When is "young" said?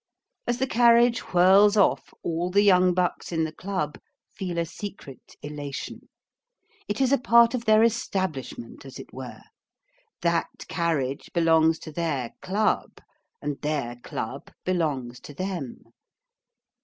2.63-2.95